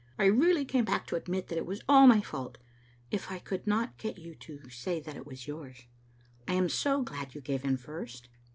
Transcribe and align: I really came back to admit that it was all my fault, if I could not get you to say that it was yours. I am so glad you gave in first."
I 0.17 0.25
really 0.25 0.65
came 0.65 0.83
back 0.83 1.05
to 1.05 1.15
admit 1.15 1.49
that 1.49 1.59
it 1.59 1.65
was 1.67 1.83
all 1.87 2.07
my 2.07 2.21
fault, 2.21 2.57
if 3.11 3.29
I 3.31 3.37
could 3.37 3.67
not 3.67 3.99
get 3.99 4.17
you 4.17 4.33
to 4.33 4.67
say 4.67 4.99
that 4.99 5.15
it 5.15 5.27
was 5.27 5.45
yours. 5.45 5.85
I 6.47 6.53
am 6.53 6.69
so 6.69 7.03
glad 7.03 7.35
you 7.35 7.41
gave 7.41 7.63
in 7.63 7.77
first." 7.77 8.27